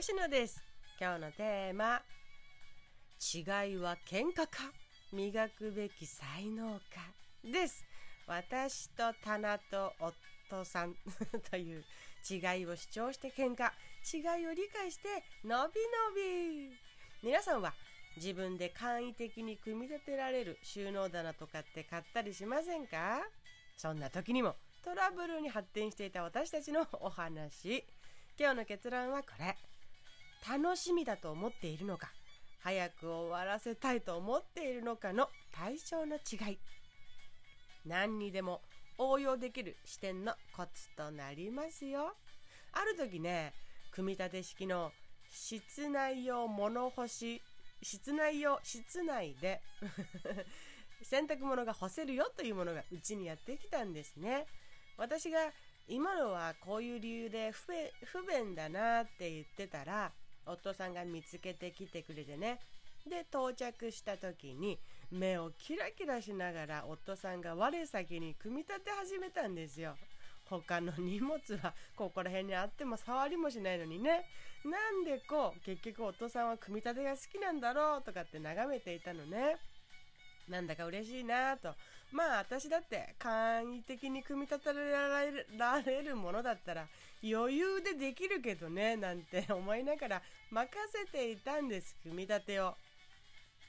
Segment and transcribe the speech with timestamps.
[0.00, 0.62] 吉野です。
[0.98, 2.00] 今日のテーマ
[3.20, 4.72] 違いは喧嘩か？
[5.12, 6.80] 磨くべき才能か？
[7.44, 7.84] です。
[8.26, 10.94] 私と棚と夫さん
[11.50, 11.84] という
[12.30, 13.70] 違いを主張して喧嘩。
[14.10, 16.14] 違いを理解してのびの
[16.70, 16.74] び。
[17.22, 17.74] 皆さんは
[18.16, 23.20] 自分で簡易的に組み立てられる収納棚とかって買ったりしませんか？
[23.76, 27.84] そんな時にもトラブルに発展していた私たちのお話。
[28.38, 29.54] 今日の結論はこれ。
[30.48, 32.10] 楽しみだと思っているのか
[32.62, 36.58] 早く終わらせたいと思っているのかの対象の違い。
[37.86, 38.60] 何にでも
[38.98, 42.14] 応用できる視点のコツとなりますよ。
[42.72, 43.54] ある時ね
[43.92, 44.92] 組み立て式の
[45.32, 47.40] 室内用物干し
[47.82, 49.62] 室内用室内で
[51.02, 54.46] 洗濯物が干せるよというものがうちにやってきたんですね。
[54.98, 55.50] 私が
[55.88, 60.12] 今のはこういう理由で不便だなって言ってたら
[60.46, 62.60] 夫さんが見つけてきてくれてね。
[63.08, 64.78] で到着した時に
[65.10, 69.96] 目をキラキラしながら夫さんが我先に組み立て始めたんですよ。
[70.44, 74.26] 他の荷物はここら辺にあっても触りもしないのにね。
[74.64, 79.56] なんでこう結局夫さんは組み立てが好きなんだろうとかって眺めていたのね。
[80.48, 81.74] なんだか嬉しいなと
[82.12, 86.86] まあ私だって簡易的に組み立てられるられるものだったら
[87.22, 92.74] 余裕でできるけどねなんて思いながら任せていたんです組み立てを。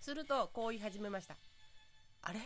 [0.00, 1.36] するとこう言い始めました。
[2.22, 2.40] あれ？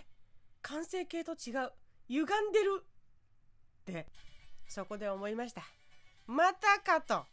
[0.61, 1.73] 完成形と違う。
[2.09, 2.83] 歪んでる。
[2.83, 4.07] って。
[4.69, 5.63] そこで思いました。
[6.27, 7.25] またかと。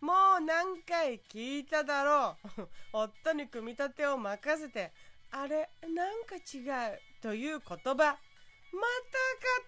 [0.00, 2.68] もう何回聞いただろう。
[2.92, 4.92] 夫に組み立てを任せて。
[5.32, 5.70] あれ？
[5.82, 6.60] なんか違
[6.94, 7.00] う。
[7.20, 7.94] という言葉。
[7.94, 7.96] また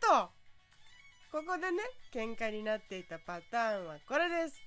[0.06, 0.40] かと。
[1.32, 4.60] ここでね喧嘩になっていたパターンはこれです。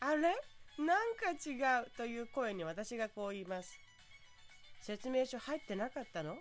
[0.00, 0.34] あれ？
[0.78, 3.78] なんか違うという声に私がこう言います。
[4.80, 6.32] 説明書入ってなかったの？
[6.32, 6.36] っ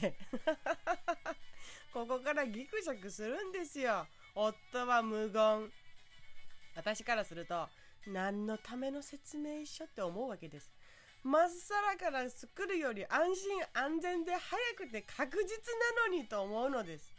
[0.00, 0.14] て。
[1.92, 4.06] ここからギクシャクするんですよ。
[4.34, 5.72] 夫は無言。
[6.76, 7.68] 私からすると
[8.06, 10.70] 何のための説明書って思うわけです。
[11.22, 14.40] まっさらから作るより安心安全で早
[14.76, 15.48] くて確実
[15.98, 17.12] なのにと思うのです。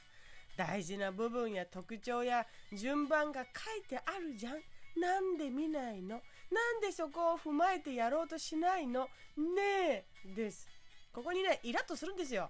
[0.57, 3.47] 大事な部分や特徴や順番が書
[3.79, 4.53] いてあるじゃん。
[4.99, 6.15] なんで見ないの？
[6.51, 9.07] なんでそこを踏まえてやろうとしないの？
[9.37, 10.67] ねえです。
[11.13, 12.49] ここにねイラッとするんですよ。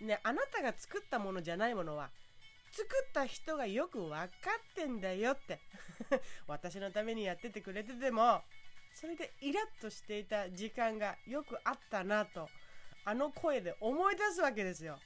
[0.00, 2.10] ねあなたが作ったものじゃないものは
[2.72, 4.28] 作った人がよく分かっ
[4.74, 5.60] てんだよって。
[6.46, 8.42] 私のためにやっててくれてても
[8.94, 12.48] それでイラッとしていた時間がよくあったなと
[13.04, 14.98] あの声で思い出すわけですよ。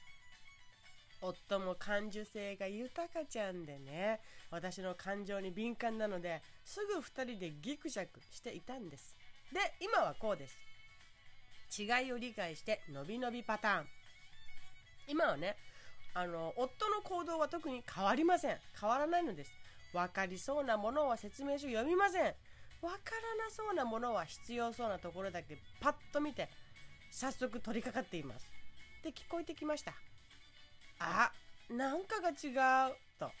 [1.21, 4.19] 夫も感受性が豊かちゃんでね
[4.51, 9.15] 私の感情に敏感なのですぐ2人でギクシャクしていたんです。
[9.51, 10.55] で今はこうです。
[11.81, 13.85] 違いを理解してのびのびパターン。
[15.07, 15.55] 今はね
[16.13, 18.57] あの夫の行動は特に変わりません。
[18.79, 19.51] 変わらないのです。
[19.93, 22.35] 分かりそうなものは説明書読みません。
[22.81, 26.49] 分からなそうなものは必要そうなところだけパッと見て
[27.11, 28.49] 早速取り掛かっています。
[29.03, 29.93] で聞こえてきました。
[30.99, 31.31] あ
[31.69, 33.31] なんかが違うと。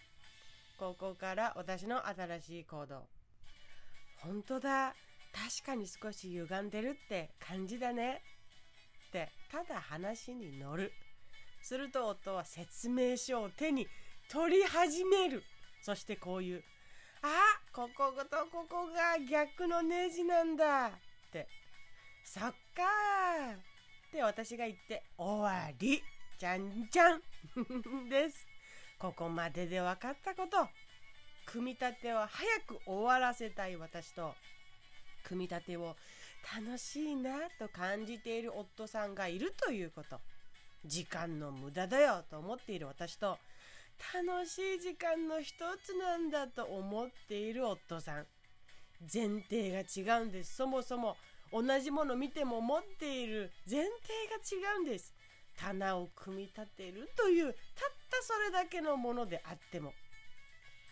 [0.77, 3.03] ここから私の新しい行動。
[4.21, 4.95] 本当だ。
[5.33, 8.21] 確かに少し歪んでるって感じだね。
[9.09, 10.91] ってただ話に乗る。
[11.61, 13.87] すると夫は説明書を手に
[14.29, 15.43] 取り始める。
[15.81, 16.63] そしてこういう
[17.27, 20.89] あこことここが逆のネジなんだ。
[20.89, 20.91] っ
[21.31, 21.47] て。
[22.23, 23.55] そっかー。
[23.55, 23.57] っ
[24.11, 26.03] て私が言って終わり。
[26.37, 27.21] じゃんじゃん。
[28.09, 28.45] です。
[28.99, 30.69] ここまでで分かったこと。
[31.47, 34.35] 組み立てを早く終わらせたい私と。
[35.23, 35.95] 組み立てを
[36.55, 40.19] 楽しいなと感じている夫さんがいるということ。
[40.85, 43.39] 時間の無駄だよと思っている私と。
[44.13, 48.25] 楽しい時間の一つなんだと思っている夫さん。
[49.01, 50.55] 前提が違うんです。
[50.55, 51.17] そもそも
[51.51, 55.13] 同じもの見ても持っている前提が違うんです。
[55.57, 57.53] 棚を組み立てるというたっ
[58.09, 59.93] たそれだけのものであっても。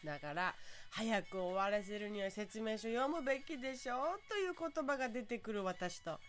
[0.03, 0.53] だから
[0.89, 6.19] 早く終わらせるには説明書読むべきでしょうという言葉が出てくる私と。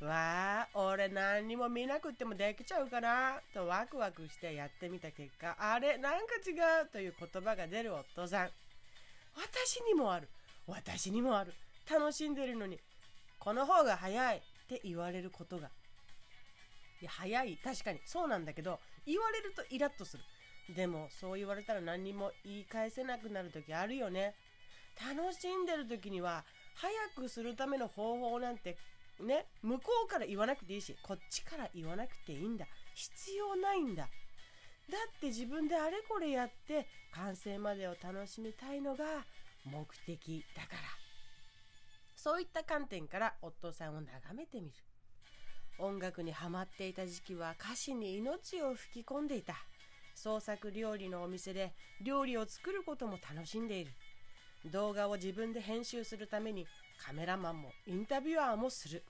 [0.00, 6.52] わあ俺何にも見なくってもできちゃうかなとワクワクしてやってみた結果あれなんか違
[6.84, 8.50] うという言葉が出る夫さん。
[9.34, 10.28] 私にもある。
[10.66, 11.52] 私にもある。
[11.90, 12.78] 楽しんでるのに。
[13.38, 15.68] この方が早いって言われることが。
[17.00, 17.58] いや早い。
[17.62, 18.00] 確かに。
[18.04, 20.24] そうなんだけど言われるとイラッとする。
[20.74, 24.34] でもそう言われたら何にも言い返せなくなる時あるよね。
[25.00, 26.44] 楽しんでる時には
[26.74, 28.76] 早くするための方法なんて
[29.24, 32.66] ね向こうから言わなくていいしこっちから言わなくていいんだ。
[32.94, 34.02] 必要ないんだ。
[34.02, 34.08] だ
[35.16, 39.04] って自分であれこれやって完成までを楽しみたいのが
[39.64, 40.78] 目的だから。
[42.14, 44.72] そういった観点から夫さんを眺めてみる。
[45.78, 49.54] 音楽にハマっていた時期は歌詞に命を吹き込んでいた。
[50.14, 53.90] 創作料理のお店で料理を作ることも楽しんでいる。
[54.72, 56.66] 動画を自分で編集するために
[57.04, 59.04] カメラマンもインタビュアーもする。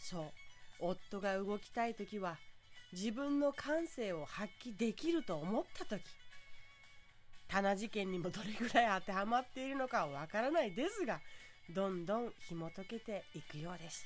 [0.00, 0.32] そう。
[0.80, 2.36] 夫が動きたい時は
[2.92, 6.02] 自分の感性を発揮できると思った時。
[7.48, 11.20] 棚事件にもどれぐらい当てはまっているのかはわからないですが
[11.68, 14.04] どんどん紐解けていくようです。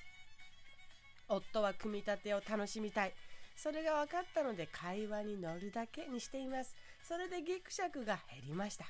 [1.28, 3.12] 夫は組み立てを楽しみたい。
[3.56, 6.76] それが分かったので会話に乗るだけにしています。
[7.02, 8.84] それでギクシャクが減りました。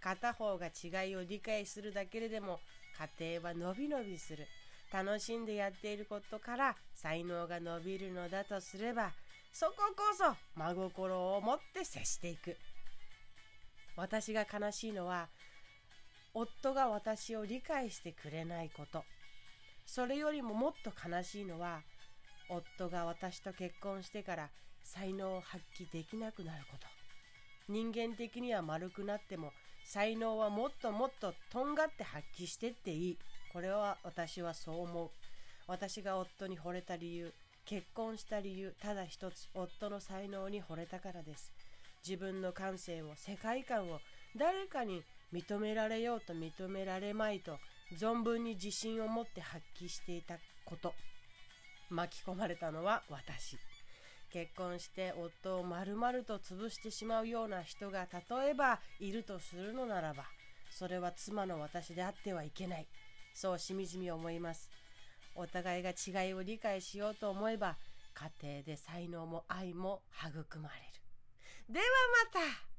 [0.00, 2.60] 片方が違いを理解するだけでも
[3.18, 4.46] 家庭は伸び伸びする。
[4.92, 9.10] 楽しんでやっていることから才能が伸びるのだとすれば
[9.52, 12.56] そここそ真心を持って接していく。
[13.96, 15.28] 私が悲しいのは
[16.34, 19.04] 夫が私を理解してくれないこと。
[19.86, 21.80] それよりももっと悲しいのは
[22.48, 24.50] 夫が私と結婚してから
[24.82, 26.86] 才能を発揮できなくなること。
[27.68, 29.52] 人間的には丸くなっても
[29.86, 33.18] 才能はもっともっととんがって発揮してっていい。
[33.52, 35.10] これは私はそう思う。
[35.68, 37.32] 私が夫に惚れた理由
[37.64, 41.52] 結婚した理由ただ一つ夫の才能に惚れたからです。
[42.06, 44.00] 自分の感性を世界観を
[44.36, 45.02] 誰かに
[45.32, 47.58] 認められようと認められまいと
[47.98, 50.94] 存分に自信を持って発揮していたこと。
[51.90, 53.56] 巻き込まれたのは私。
[54.36, 60.24] 結婚して夫を丸々と潰してしまうような人が例えばいるとするのならば
[60.68, 62.86] それは妻の私であってはいけない。
[63.32, 64.68] そうしみじみ思います。
[65.34, 67.76] お互いが違いを理解しようと思えば
[68.12, 70.74] 家庭で才能も愛も育まれ
[71.70, 71.72] る。
[71.72, 71.86] では
[72.30, 72.75] また。